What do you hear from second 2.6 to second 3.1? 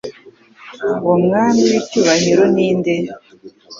nde?